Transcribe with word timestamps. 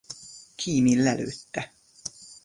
Keamy 0.57 0.95
lelőtte. 1.01 1.71